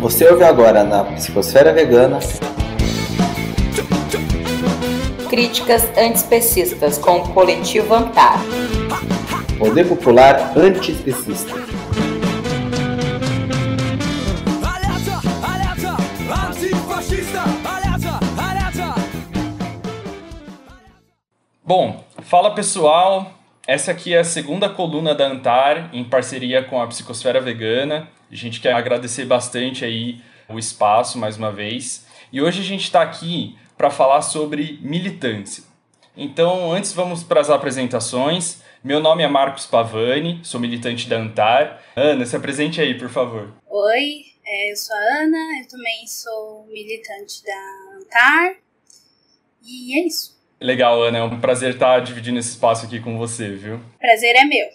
[0.00, 2.20] Você ouve agora na Psicosfera Vegana
[5.28, 8.38] Críticas antiespecistas com o coletivo Antar.
[9.58, 11.54] Poder Popular Antiespecista.
[21.66, 23.33] Bom, fala pessoal,
[23.66, 28.08] essa aqui é a segunda coluna da Antar, em parceria com a Psicosfera Vegana.
[28.30, 32.06] A gente quer agradecer bastante aí o espaço mais uma vez.
[32.30, 35.64] E hoje a gente está aqui para falar sobre militância.
[36.16, 38.62] Então, antes vamos para as apresentações.
[38.82, 41.82] Meu nome é Marcos Pavani, sou militante da Antar.
[41.96, 43.50] Ana, se apresente aí, por favor.
[43.66, 48.56] Oi, é, eu sou a Ana, eu também sou militante da Antar.
[49.62, 50.34] E é isso.
[50.60, 53.80] Legal, Ana, é um prazer estar dividindo esse espaço aqui com você, viu?
[53.98, 54.66] Prazer é meu.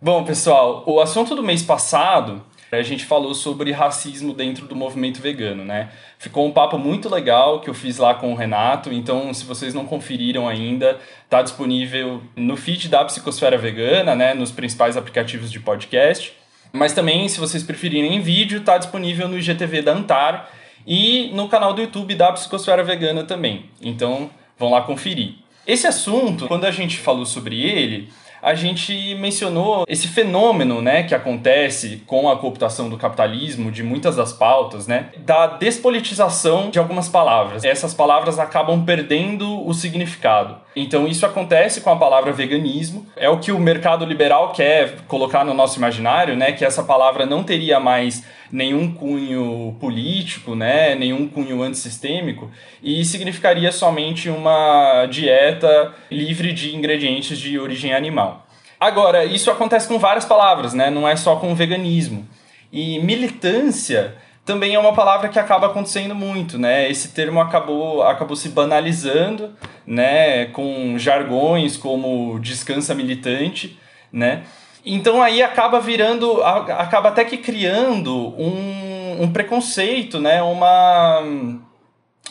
[0.00, 5.22] Bom, pessoal, o assunto do mês passado a gente falou sobre racismo dentro do movimento
[5.22, 5.90] vegano, né?
[6.18, 9.72] Ficou um papo muito legal que eu fiz lá com o Renato, então se vocês
[9.72, 10.98] não conferiram ainda,
[11.30, 16.34] tá disponível no feed da Psicosfera Vegana, né, nos principais aplicativos de podcast.
[16.70, 20.50] Mas também, se vocês preferirem em vídeo, tá disponível no IGTV da Antar
[20.86, 23.70] e no canal do YouTube da Psicosfera Vegana também.
[23.80, 25.34] Então, vão lá conferir.
[25.66, 28.08] Esse assunto, quando a gente falou sobre ele,
[28.42, 34.16] a gente mencionou esse fenômeno, né, que acontece com a cooptação do capitalismo de muitas
[34.16, 37.64] das pautas, né, da despolitização de algumas palavras.
[37.64, 40.56] Essas palavras acabam perdendo o significado.
[40.74, 43.04] Então isso acontece com a palavra veganismo.
[43.16, 47.26] É o que o mercado liberal quer colocar no nosso imaginário, né, que essa palavra
[47.26, 52.50] não teria mais nenhum cunho político, né, nenhum cunho antissistêmico,
[52.82, 58.46] e significaria somente uma dieta livre de ingredientes de origem animal.
[58.80, 62.26] Agora, isso acontece com várias palavras, né, não é só com o veganismo.
[62.72, 64.14] E militância
[64.48, 66.90] também é uma palavra que acaba acontecendo muito, né?
[66.90, 69.52] Esse termo acabou, acabou se banalizando,
[69.86, 70.46] né?
[70.46, 73.78] Com jargões como descansa militante,
[74.10, 74.44] né?
[74.90, 80.42] Então aí acaba virando, acaba até que criando um, um preconceito, né?
[80.42, 81.20] Uma,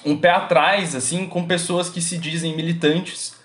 [0.04, 3.36] um pé atrás, assim, com pessoas que se dizem militantes,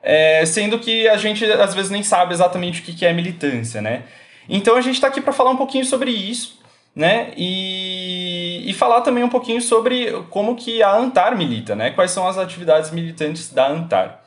[0.00, 4.04] é, sendo que a gente às vezes nem sabe exatamente o que é militância, né?
[4.48, 6.60] Então a gente está aqui para falar um pouquinho sobre isso,
[6.94, 7.32] né?
[7.36, 11.90] E, e falar também um pouquinho sobre como que a Antar milita, né?
[11.90, 14.19] Quais são as atividades militantes da Antar.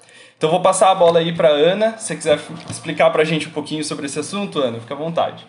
[0.44, 1.98] Então vou passar a bola aí para Ana.
[1.98, 2.38] Se você quiser
[2.70, 5.48] explicar para a gente um pouquinho sobre esse assunto, Ana, fica à vontade.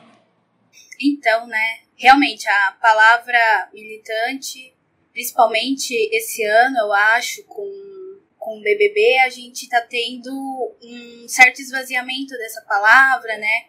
[1.03, 4.73] Então, né, realmente a palavra militante,
[5.13, 10.31] principalmente esse ano, eu acho, com, com o BBB, a gente está tendo
[10.81, 13.65] um certo esvaziamento dessa palavra, né?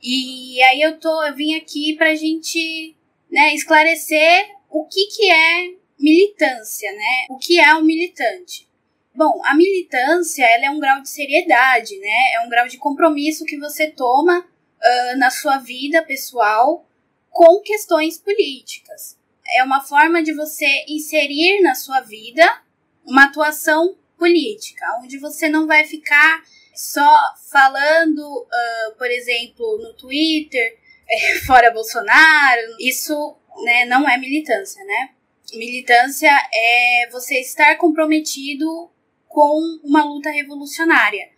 [0.00, 2.94] E aí eu tô, eu vim aqui para a gente,
[3.28, 7.26] né, esclarecer o que que é militância, né?
[7.28, 8.72] O que é um militante?
[9.16, 12.34] Bom, a militância ela é um grau de seriedade, né?
[12.34, 16.84] É um grau de compromisso que você toma uh, na sua vida pessoal
[17.30, 19.16] com questões políticas.
[19.56, 22.60] É uma forma de você inserir na sua vida
[23.06, 26.42] uma atuação política, onde você não vai ficar
[26.74, 27.16] só
[27.52, 30.76] falando, uh, por exemplo, no Twitter,
[31.08, 32.76] é, fora Bolsonaro.
[32.80, 35.10] Isso né, não é militância, né?
[35.52, 38.90] Militância é você estar comprometido
[39.34, 41.28] com uma luta revolucionária.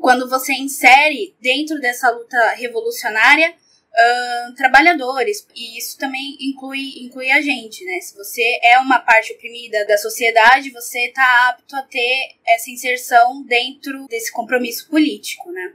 [0.00, 7.42] Quando você insere dentro dessa luta revolucionária uh, trabalhadores, e isso também inclui, inclui a
[7.42, 8.00] gente, né?
[8.00, 13.44] Se você é uma parte oprimida da sociedade, você está apto a ter essa inserção
[13.44, 15.74] dentro desse compromisso político, né?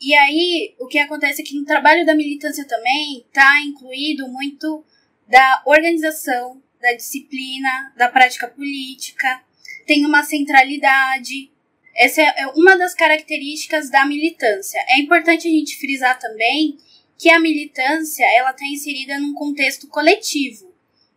[0.00, 4.84] E aí, o que acontece é que no trabalho da militância também está incluído muito
[5.26, 9.42] da organização, da disciplina, da prática política,
[9.86, 11.50] tem uma centralidade.
[11.94, 14.78] Essa é uma das características da militância.
[14.88, 16.76] É importante a gente frisar também
[17.16, 20.74] que a militância ela está inserida num contexto coletivo.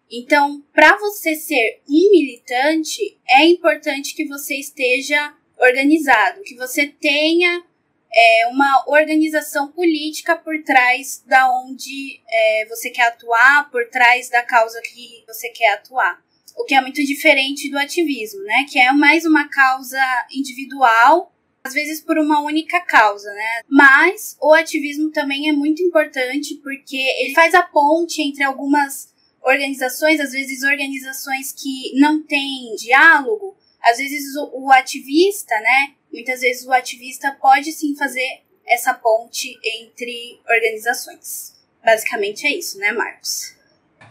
[0.09, 7.63] Então, para você ser um militante, é importante que você esteja organizado, que você tenha
[8.11, 14.41] é, uma organização política por trás da onde é, você quer atuar, por trás da
[14.41, 16.19] causa que você quer atuar
[16.59, 18.65] o que é muito diferente do ativismo, né?
[18.69, 19.97] Que é mais uma causa
[20.29, 21.33] individual,
[21.63, 23.61] às vezes por uma única causa, né?
[23.69, 30.19] Mas o ativismo também é muito importante porque ele faz a ponte entre algumas organizações,
[30.19, 35.93] às vezes organizações que não têm diálogo, às vezes o, o ativista, né?
[36.11, 41.53] Muitas vezes o ativista pode sim fazer essa ponte entre organizações.
[41.85, 43.57] Basicamente é isso, né, Marcos?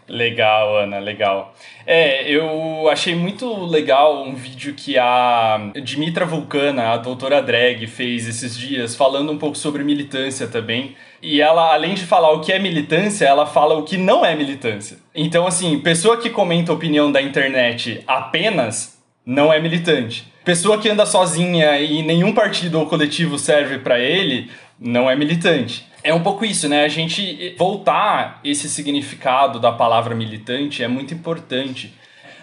[0.09, 1.55] Legal, Ana, legal.
[1.87, 8.27] É, eu achei muito legal um vídeo que a Dimitra Vulcana, a doutora Drag, fez
[8.27, 10.97] esses dias, falando um pouco sobre militância também.
[11.21, 14.35] E ela, além de falar o que é militância, ela fala o que não é
[14.35, 14.99] militância.
[15.15, 20.33] Então, assim, pessoa que comenta opinião da internet apenas não é militante.
[20.45, 24.51] Pessoa que anda sozinha e nenhum partido ou coletivo serve para ele
[24.81, 25.88] não é militante.
[26.03, 26.85] É um pouco isso, né?
[26.85, 31.93] A gente voltar esse significado da palavra militante é muito importante.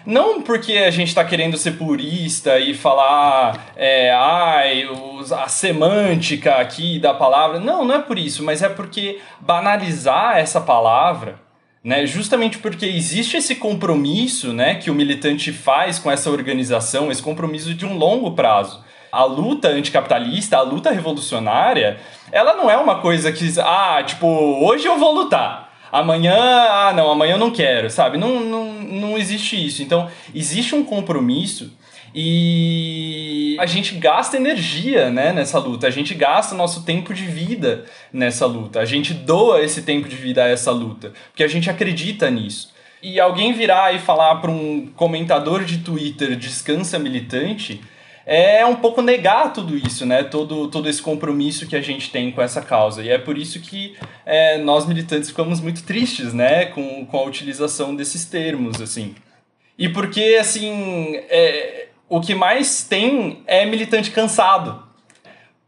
[0.04, 6.56] Não porque a gente está querendo ser purista e falar, é, ai, os, a semântica
[6.56, 7.58] aqui da palavra.
[7.58, 11.40] Não, não é por isso, mas é porque banalizar essa palavra,
[11.82, 17.22] né, justamente porque existe esse compromisso né, que o militante faz com essa organização, esse
[17.22, 21.98] compromisso de um longo prazo a luta anticapitalista, a luta revolucionária,
[22.32, 25.72] ela não é uma coisa que, ah, tipo, hoje eu vou lutar.
[25.90, 28.18] Amanhã, ah, não, amanhã eu não quero, sabe?
[28.18, 29.82] Não, não, não existe isso.
[29.82, 31.72] Então, existe um compromisso
[32.18, 37.84] e a gente gasta energia né, nessa luta, a gente gasta nosso tempo de vida
[38.10, 41.68] nessa luta, a gente doa esse tempo de vida a essa luta, porque a gente
[41.68, 42.74] acredita nisso.
[43.02, 47.82] E alguém virar e falar para um comentador de Twitter descansa militante,
[48.26, 50.24] é um pouco negar tudo isso, né?
[50.24, 53.00] Todo, todo esse compromisso que a gente tem com essa causa.
[53.04, 53.96] E é por isso que
[54.26, 56.66] é, nós militantes ficamos muito tristes, né?
[56.66, 59.14] Com, com a utilização desses termos, assim.
[59.78, 64.82] E porque, assim, é, o que mais tem é militante cansado.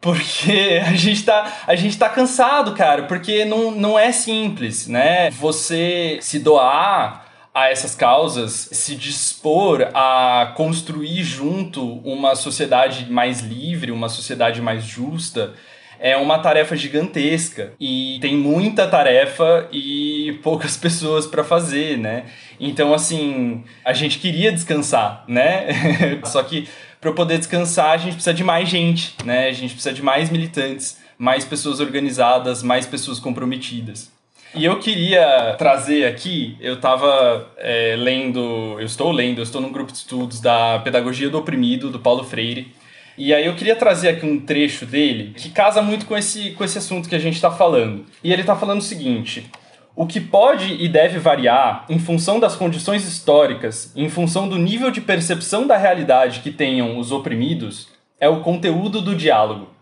[0.01, 5.31] Porque a gente tá, a gente tá cansado, cara, porque não, não é simples, né?
[5.31, 7.28] Você se doar
[7.59, 14.85] a essas causas, se dispor a construir junto uma sociedade mais livre, uma sociedade mais
[14.85, 15.55] justa,
[15.99, 22.27] é uma tarefa gigantesca e tem muita tarefa e poucas pessoas para fazer, né?
[22.61, 25.67] Então, assim, a gente queria descansar, né?
[26.25, 26.69] Só que
[27.01, 29.49] para poder descansar, a gente precisa de mais gente, né?
[29.49, 34.17] A gente precisa de mais militantes, mais pessoas organizadas, mais pessoas comprometidas.
[34.55, 39.71] E eu queria trazer aqui, eu estava é, lendo, eu estou lendo, eu estou num
[39.71, 42.73] grupo de estudos da Pedagogia do Oprimido, do Paulo Freire.
[43.17, 46.65] E aí eu queria trazer aqui um trecho dele que casa muito com esse, com
[46.65, 48.07] esse assunto que a gente está falando.
[48.25, 49.51] E ele está falando o seguinte:
[49.95, 54.91] o que pode e deve variar em função das condições históricas, em função do nível
[54.91, 57.89] de percepção da realidade que tenham os oprimidos,
[58.21, 59.78] é o conteúdo do diálogo.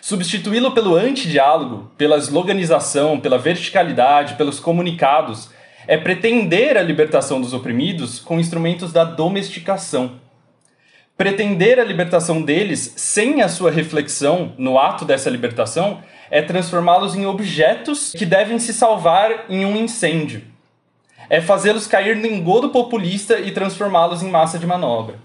[0.00, 5.50] Substituí-lo pelo antidiálogo, pela sloganização, pela verticalidade, pelos comunicados,
[5.86, 10.20] é pretender a libertação dos oprimidos com instrumentos da domesticação.
[11.16, 16.00] Pretender a libertação deles sem a sua reflexão no ato dessa libertação
[16.30, 20.42] é transformá-los em objetos que devem se salvar em um incêndio.
[21.28, 25.16] É fazê-los cair no engodo populista e transformá-los em massa de manobra.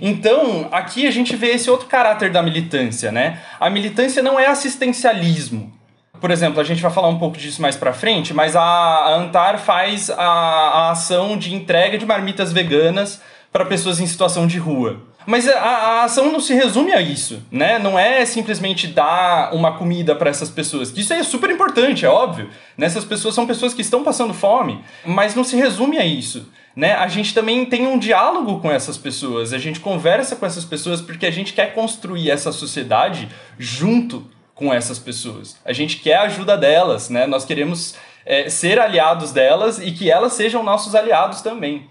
[0.00, 3.40] Então, aqui a gente vê esse outro caráter da militância, né?
[3.58, 5.72] A militância não é assistencialismo.
[6.20, 9.58] Por exemplo, a gente vai falar um pouco disso mais pra frente, mas a Antar
[9.58, 15.00] faz a, a ação de entrega de marmitas veganas para pessoas em situação de rua.
[15.26, 17.78] Mas a, a, ação não se resume a isso, né?
[17.78, 20.92] Não é simplesmente dar uma comida para essas pessoas.
[20.96, 22.48] Isso é super importante, é óbvio.
[22.76, 22.86] Né?
[22.86, 26.94] Essas pessoas são pessoas que estão passando fome, mas não se resume a isso né,
[26.94, 31.00] a gente também tem um diálogo com essas pessoas, a gente conversa com essas pessoas
[31.00, 35.58] porque a gente quer construir essa sociedade junto com essas pessoas.
[35.64, 37.26] A gente quer a ajuda delas, né?
[37.26, 41.88] Nós queremos é, ser aliados delas e que elas sejam nossos aliados também.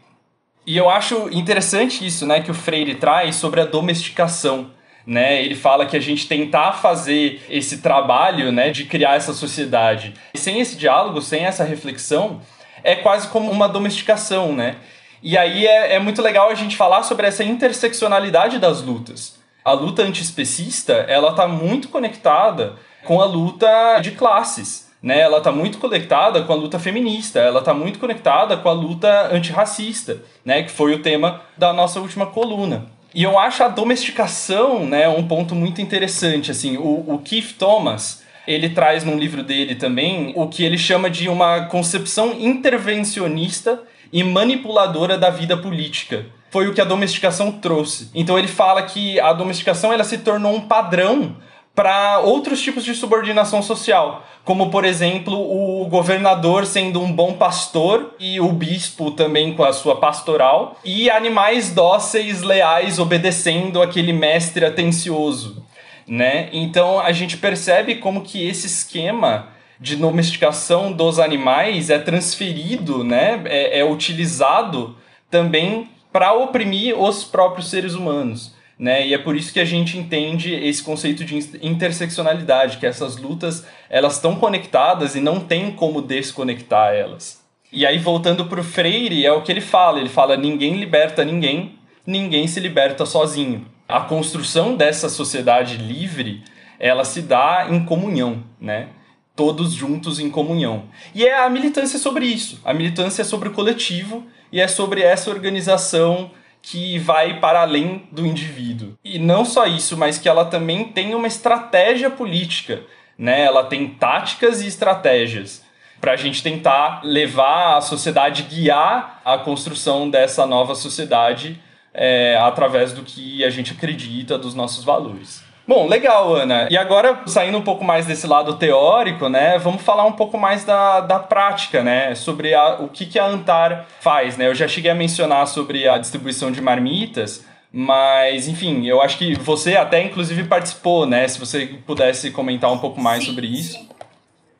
[0.69, 4.69] E eu acho interessante isso, né, que o Freire traz sobre a domesticação.
[5.03, 10.13] Né, ele fala que a gente tentar fazer esse trabalho né, de criar essa sociedade
[10.35, 12.39] sem esse diálogo, sem essa reflexão,
[12.83, 14.75] é quase como uma domesticação, né?
[15.23, 19.39] E aí é, é muito legal a gente falar sobre essa interseccionalidade das lutas.
[19.65, 24.88] A luta antiespecista, ela está muito conectada com a luta de classes.
[25.01, 28.73] Né, ela está muito conectada com a luta feminista, ela está muito conectada com a
[28.73, 32.85] luta antirracista, né, que foi o tema da nossa última coluna.
[33.15, 36.51] E eu acho a domesticação né, um ponto muito interessante.
[36.51, 41.09] Assim, o, o Keith Thomas ele traz num livro dele também o que ele chama
[41.09, 46.25] de uma concepção intervencionista e manipuladora da vida política.
[46.49, 48.09] Foi o que a domesticação trouxe.
[48.13, 51.35] Então ele fala que a domesticação ela se tornou um padrão
[51.79, 58.15] para outros tipos de subordinação social, como por exemplo o governador sendo um bom pastor
[58.19, 64.65] e o bispo também com a sua pastoral, e animais dóceis, leais, obedecendo aquele mestre
[64.65, 65.65] atencioso
[66.05, 66.49] né?
[66.51, 73.41] Então a gente percebe como que esse esquema de domesticação dos animais é transferido, né,
[73.45, 74.97] é, é utilizado
[75.31, 78.58] também para oprimir os próprios seres humanos.
[78.79, 79.07] Né?
[79.07, 83.65] E é por isso que a gente entende esse conceito de interseccionalidade, que essas lutas
[83.89, 87.43] elas estão conectadas e não tem como desconectar elas.
[87.73, 91.25] E aí voltando para o Freire é o que ele fala, ele fala ninguém liberta
[91.25, 93.65] ninguém, ninguém se liberta sozinho.
[93.85, 96.41] A construção dessa sociedade livre
[96.79, 98.87] ela se dá em comunhão, né?
[99.35, 100.85] Todos juntos em comunhão.
[101.13, 102.61] E é a militância sobre isso.
[102.63, 108.07] A militância é sobre o coletivo e é sobre essa organização que vai para além
[108.11, 108.97] do indivíduo.
[109.03, 112.83] E não só isso, mas que ela também tem uma estratégia política,
[113.17, 113.41] né?
[113.41, 115.63] Ela tem táticas e estratégias
[115.99, 121.59] para a gente tentar levar a sociedade, guiar a construção dessa nova sociedade
[121.93, 125.43] é, através do que a gente acredita, dos nossos valores.
[125.69, 126.67] Bom, legal, Ana.
[126.71, 130.65] E agora, saindo um pouco mais desse lado teórico, né, vamos falar um pouco mais
[130.65, 134.47] da, da prática, né, sobre a, o que, que a Antar faz, né.
[134.47, 139.35] Eu já cheguei a mencionar sobre a distribuição de marmitas, mas, enfim, eu acho que
[139.35, 143.73] você até, inclusive, participou, né, se você pudesse comentar um pouco mais sim, sobre isso.
[143.73, 143.89] Sim.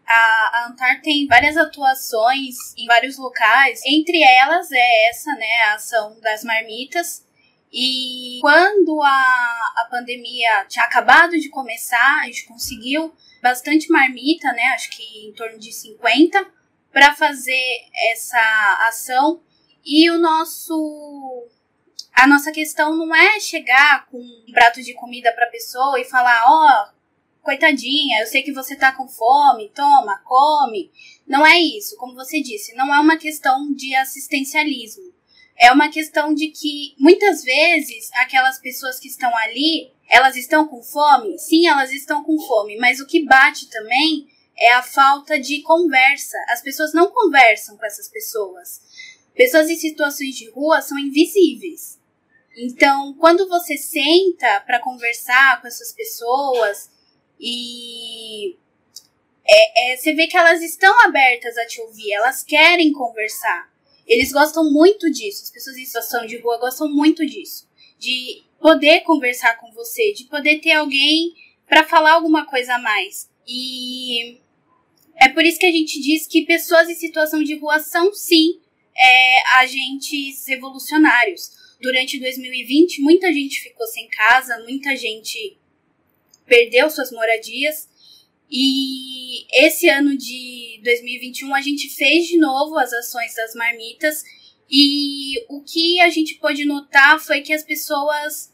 [0.08, 6.18] A Antar tem várias atuações em vários locais, entre elas é essa, né, a ação
[6.22, 7.28] das marmitas,
[7.72, 14.64] e quando a, a pandemia tinha acabado de começar, a gente conseguiu bastante marmita, né?
[14.74, 16.46] Acho que em torno de 50,
[16.92, 19.42] para fazer essa ação.
[19.86, 21.48] E o nosso.
[22.14, 26.06] A nossa questão não é chegar com um prato de comida para a pessoa e
[26.06, 30.92] falar: ó, oh, coitadinha, eu sei que você tá com fome, toma, come.
[31.26, 35.19] Não é isso, como você disse, não é uma questão de assistencialismo
[35.60, 40.82] é uma questão de que muitas vezes aquelas pessoas que estão ali, elas estão com
[40.82, 41.38] fome?
[41.38, 46.38] Sim, elas estão com fome, mas o que bate também é a falta de conversa.
[46.50, 48.82] As pessoas não conversam com essas pessoas.
[49.36, 52.00] Pessoas em situações de rua são invisíveis.
[52.58, 56.90] Então, quando você senta para conversar com essas pessoas
[57.40, 58.58] e
[59.46, 63.70] é, é, você vê que elas estão abertas a te ouvir, elas querem conversar.
[64.10, 65.44] Eles gostam muito disso.
[65.44, 67.70] As pessoas em situação de rua gostam muito disso.
[68.00, 71.36] De poder conversar com você, de poder ter alguém
[71.68, 73.30] para falar alguma coisa a mais.
[73.48, 74.40] E
[75.16, 78.60] é por isso que a gente diz que pessoas em situação de rua são sim
[78.98, 81.52] é, agentes revolucionários.
[81.80, 85.56] Durante 2020, muita gente ficou sem casa, muita gente
[86.46, 87.88] perdeu suas moradias.
[88.52, 94.24] E esse ano de 2021 a gente fez de novo as ações das marmitas
[94.70, 98.54] e o que a gente pôde notar foi que as pessoas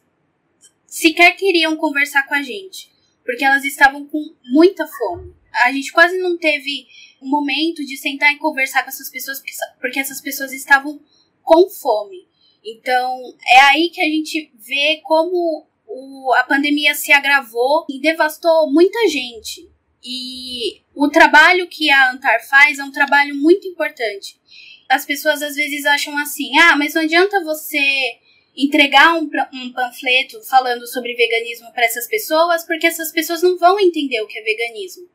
[0.85, 2.89] sequer queriam conversar com a gente,
[3.23, 5.33] porque elas estavam com muita fome.
[5.63, 6.87] A gente quase não teve
[7.21, 9.41] um momento de sentar e conversar com essas pessoas,
[9.79, 11.01] porque essas pessoas estavam
[11.41, 12.27] com fome.
[12.63, 18.71] Então, é aí que a gente vê como o, a pandemia se agravou e devastou
[18.71, 19.69] muita gente.
[20.05, 24.39] E o trabalho que a Antar faz é um trabalho muito importante.
[24.87, 28.19] As pessoas às vezes acham assim: ah, mas não adianta você
[28.55, 33.79] entregar um, um panfleto falando sobre veganismo para essas pessoas, porque essas pessoas não vão
[33.79, 35.09] entender o que é veganismo.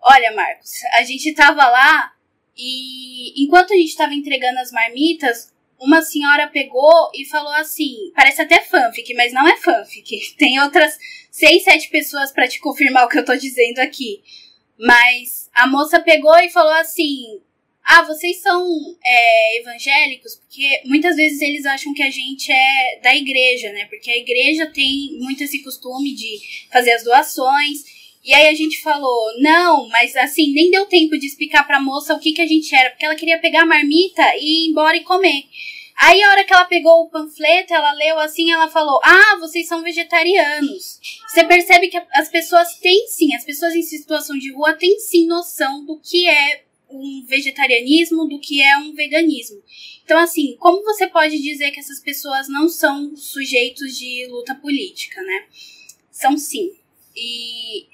[0.00, 2.12] Olha, Marcos, a gente tava lá
[2.56, 8.42] e enquanto a gente estava entregando as marmitas, uma senhora pegou e falou assim: parece
[8.42, 10.34] até fanfic, mas não é fanfic.
[10.36, 10.98] Tem outras
[11.30, 14.22] seis, sete pessoas para te confirmar o que eu tô dizendo aqui.
[14.78, 17.40] Mas a moça pegou e falou assim:
[17.84, 18.64] ah, vocês são
[19.04, 20.36] é, evangélicos?
[20.36, 23.86] Porque muitas vezes eles acham que a gente é da igreja, né?
[23.86, 26.38] Porque a igreja tem muito esse costume de
[26.70, 27.99] fazer as doações.
[28.22, 32.14] E aí a gente falou, não, mas assim, nem deu tempo de explicar pra moça
[32.14, 34.96] o que, que a gente era, porque ela queria pegar a marmita e ir embora
[34.96, 35.44] e comer.
[36.00, 39.68] Aí a hora que ela pegou o panfleto, ela leu assim, ela falou: "Ah, vocês
[39.68, 40.98] são vegetarianos".
[41.28, 45.26] Você percebe que as pessoas têm sim, as pessoas em situação de rua têm sim
[45.26, 49.62] noção do que é um vegetarianismo, do que é um veganismo.
[50.02, 55.22] Então, assim, como você pode dizer que essas pessoas não são sujeitos de luta política,
[55.22, 55.46] né?
[56.10, 56.72] São sim.
[57.14, 57.86] E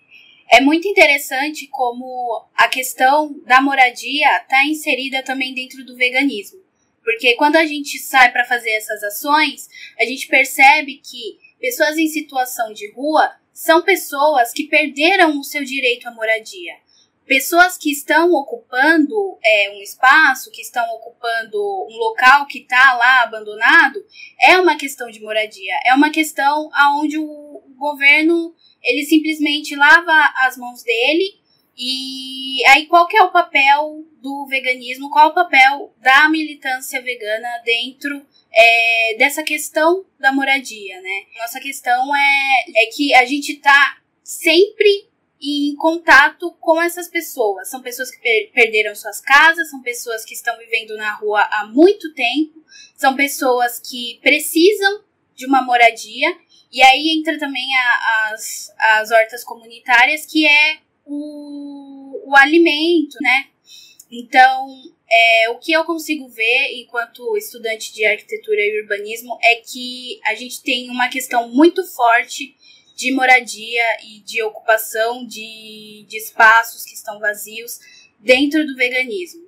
[0.51, 6.61] é muito interessante como a questão da moradia está inserida também dentro do veganismo.
[7.03, 12.09] Porque quando a gente sai para fazer essas ações, a gente percebe que pessoas em
[12.09, 16.75] situação de rua são pessoas que perderam o seu direito à moradia.
[17.27, 23.23] Pessoas que estão ocupando é, um espaço, que estão ocupando um local que está lá
[23.23, 23.99] abandonado,
[24.41, 25.75] é uma questão de moradia.
[25.85, 31.41] É uma questão aonde o governo ele simplesmente lava as mãos dele
[31.77, 35.11] E aí, qual que é o papel do veganismo?
[35.11, 41.27] Qual é o papel da militância vegana dentro é, dessa questão da moradia, né?
[41.39, 45.09] Nossa questão é, é que a gente está sempre
[45.41, 47.69] em contato com essas pessoas.
[47.69, 51.67] São pessoas que per perderam suas casas, são pessoas que estão vivendo na rua há
[51.67, 52.65] muito tempo,
[52.97, 56.37] são pessoas que precisam de uma moradia.
[56.73, 63.49] E aí entra também a, as, as hortas comunitárias, que é o, o alimento, né?
[64.11, 64.69] Então,
[65.11, 70.35] é, o que eu consigo ver enquanto estudante de arquitetura e urbanismo é que a
[70.35, 72.57] gente tem uma questão muito forte
[72.97, 77.79] de moradia e de ocupação de, de espaços que estão vazios
[78.19, 79.45] dentro do veganismo.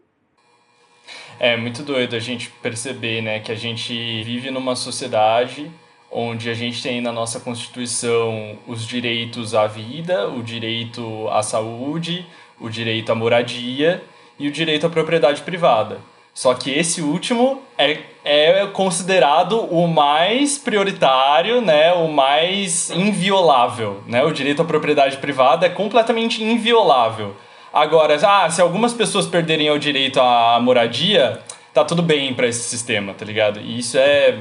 [1.41, 5.73] É muito doido a gente perceber né, que a gente vive numa sociedade
[6.11, 12.27] onde a gente tem na nossa Constituição os direitos à vida, o direito à saúde,
[12.61, 14.03] o direito à moradia
[14.39, 16.01] e o direito à propriedade privada.
[16.39, 24.05] Só que esse último é, é considerado o mais prioritário, né, o mais inviolável.
[24.07, 24.23] Né?
[24.23, 27.37] O direito à propriedade privada é completamente inviolável.
[27.73, 31.43] Agora, ah, se algumas pessoas perderem o direito à moradia,
[31.75, 33.59] tá tudo bem para esse sistema, tá ligado?
[33.59, 34.41] E isso é,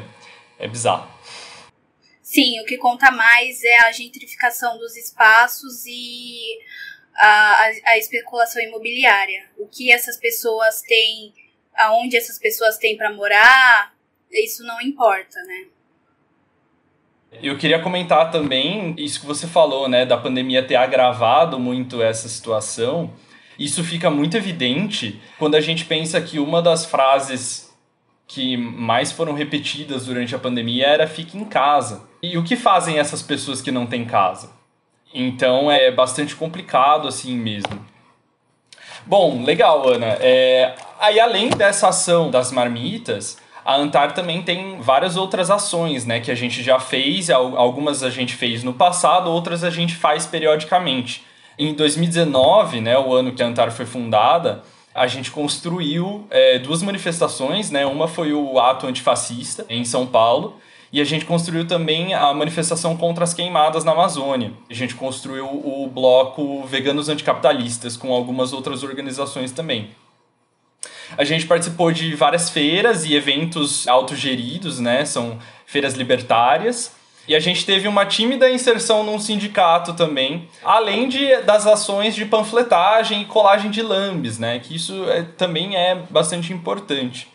[0.60, 1.10] é bizarro.
[2.22, 6.60] Sim, o que conta mais é a gentrificação dos espaços e
[7.16, 9.50] a, a, a especulação imobiliária.
[9.58, 11.34] O que essas pessoas têm
[11.78, 13.94] aonde essas pessoas têm para morar,
[14.32, 15.66] isso não importa, né?
[17.42, 22.28] Eu queria comentar também isso que você falou, né, da pandemia ter agravado muito essa
[22.28, 23.14] situação.
[23.60, 27.68] Isso fica muito evidente quando a gente pensa que uma das frases
[28.26, 32.08] que mais foram repetidas durante a pandemia era fique em casa.
[32.22, 34.52] E o que fazem essas pessoas que não têm casa?
[35.14, 37.86] Então é bastante complicado assim mesmo.
[39.08, 40.18] Bom, legal, Ana.
[40.20, 46.20] É, aí, além dessa ação das marmitas, a Antar também tem várias outras ações, né?
[46.20, 50.26] Que a gente já fez, algumas a gente fez no passado, outras a gente faz
[50.26, 51.24] periodicamente.
[51.58, 54.62] Em 2019, né, o ano que a Antar foi fundada,
[54.94, 57.86] a gente construiu é, duas manifestações, né?
[57.86, 60.58] Uma foi o ato antifascista em São Paulo
[60.92, 64.54] e a gente construiu também a manifestação contra as queimadas na Amazônia.
[64.70, 69.90] A gente construiu o bloco Veganos Anticapitalistas com algumas outras organizações também.
[71.18, 75.06] A gente participou de várias feiras e eventos autogeridos, né?
[75.06, 76.96] São feiras libertárias.
[77.28, 82.26] E a gente teve uma tímida inserção num sindicato também, além de, das ações de
[82.26, 84.60] panfletagem e colagem de lambes, né?
[84.60, 87.28] Que isso é, também é bastante importante.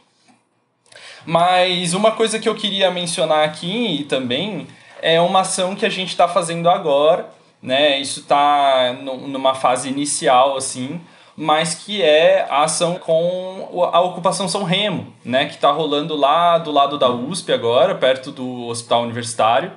[1.24, 4.66] Mas uma coisa que eu queria mencionar aqui também
[5.00, 7.28] é uma ação que a gente está fazendo agora,
[7.62, 7.98] né?
[7.98, 11.00] Isso está numa fase inicial, assim,
[11.36, 15.46] mas que é a ação com a ocupação São Remo, né?
[15.46, 19.72] Que está rolando lá do lado da USP agora, perto do Hospital Universitário.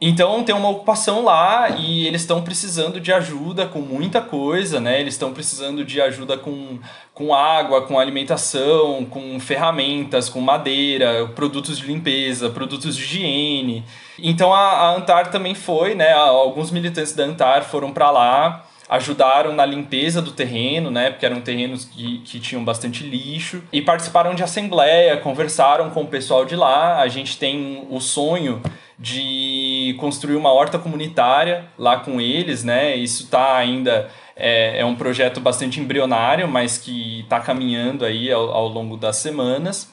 [0.00, 4.98] Então tem uma ocupação lá e eles estão precisando de ajuda com muita coisa, né?
[4.98, 6.78] Eles estão precisando de ajuda com,
[7.12, 13.84] com água, com alimentação, com ferramentas, com madeira, produtos de limpeza, produtos de higiene.
[14.18, 16.12] Então a, a Antar também foi, né?
[16.12, 21.10] Alguns militantes da Antar foram para lá, ajudaram na limpeza do terreno, né?
[21.10, 23.62] Porque eram terrenos que, que tinham bastante lixo.
[23.70, 27.00] E participaram de assembleia, conversaram com o pessoal de lá.
[27.00, 28.62] A gente tem o sonho
[29.00, 29.49] de
[29.98, 32.96] construir uma horta comunitária lá com eles, né?
[32.96, 38.50] Isso está ainda é, é, um projeto bastante embrionário, mas que está caminhando aí ao,
[38.50, 39.92] ao, longo das semanas.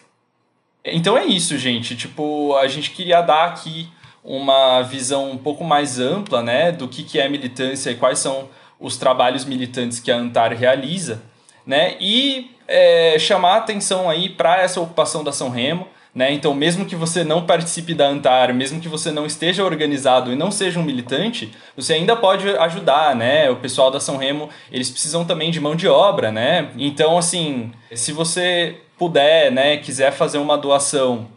[0.85, 1.95] Então é isso, gente.
[1.95, 3.89] Tipo, a gente queria dar aqui
[4.23, 8.49] uma visão um pouco mais ampla, né, do que, que é militância e quais são
[8.79, 11.21] os trabalhos militantes que a Antar realiza,
[11.65, 11.95] né?
[11.99, 16.33] E é, chamar atenção aí para essa ocupação da São Remo né?
[16.33, 20.35] Então, mesmo que você não participe da Antar, mesmo que você não esteja organizado e
[20.35, 23.51] não seja um militante, você ainda pode ajudar, né?
[23.51, 26.71] O pessoal da São Remo, eles precisam também de mão de obra, né?
[26.75, 31.27] Então, assim, se você puder, né, quiser fazer uma doação,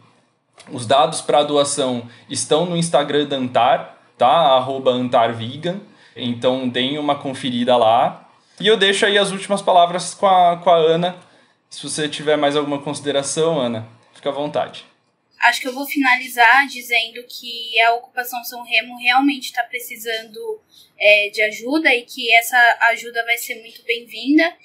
[0.71, 4.65] os dados para doação estão no Instagram da Antar, tá?
[4.87, 5.79] AntarVegan.
[6.15, 8.27] Então, deem uma conferida lá.
[8.59, 11.17] E eu deixo aí as últimas palavras com a, com a Ana.
[11.69, 14.00] Se você tiver mais alguma consideração, Ana.
[14.21, 14.85] Fica à vontade.
[15.39, 20.61] Acho que eu vou finalizar dizendo que a ocupação São Remo realmente está precisando
[20.95, 24.55] é, de ajuda e que essa ajuda vai ser muito bem-vinda.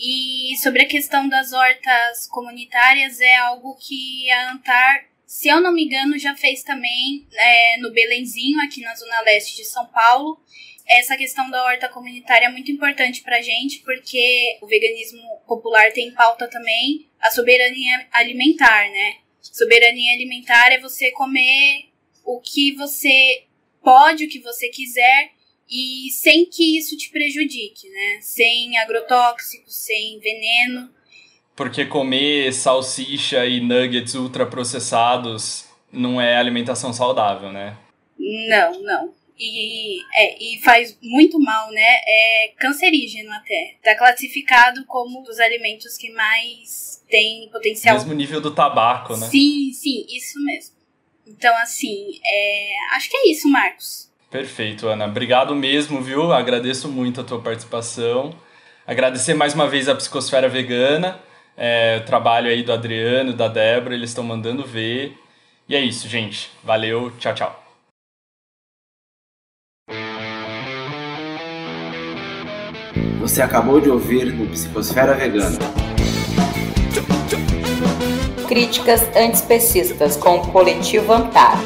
[0.00, 5.74] E sobre a questão das hortas comunitárias, é algo que a Antar, se eu não
[5.74, 10.40] me engano, já fez também é, no Belenzinho, aqui na Zona Leste de São Paulo.
[10.88, 16.12] essa questão da horta comunitária é muito importante pra gente, porque o veganismo popular tem
[16.12, 19.16] pauta também a soberania alimentar, né?
[19.40, 21.90] Soberania alimentar é você comer
[22.24, 23.44] o que você
[23.82, 25.30] pode, o que você quiser,
[25.70, 28.18] e sem que isso te prejudique, né?
[28.20, 30.90] Sem agrotóxicos, sem veneno.
[31.54, 37.76] Porque comer salsicha e nuggets ultraprocessados não é alimentação saudável, né?
[38.18, 39.14] Não, não.
[39.38, 42.00] E, é, e faz muito mal, né?
[42.06, 43.74] É cancerígeno até.
[43.82, 47.96] Tá classificado como um dos alimentos que mais tem potencial.
[47.96, 49.26] Mesmo nível do tabaco, né?
[49.26, 50.74] Sim, sim, isso mesmo.
[51.26, 54.10] Então, assim, é, acho que é isso, Marcos.
[54.30, 55.06] Perfeito, Ana.
[55.06, 56.32] Obrigado mesmo, viu?
[56.32, 58.34] Agradeço muito a tua participação.
[58.86, 61.18] Agradecer mais uma vez a Psicosfera Vegana,
[61.56, 65.16] é, o trabalho aí do Adriano, da Débora, eles estão mandando ver.
[65.68, 66.50] E é isso, gente.
[66.62, 67.63] Valeu, tchau, tchau.
[73.20, 75.58] Você acabou de ouvir no Psicosfera Vegana.
[78.46, 81.58] Críticas antiespecistas com o coletivo Antar.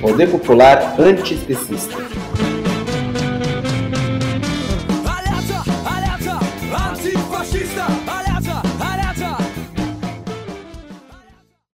[0.00, 1.96] Poder Popular Antiespecista.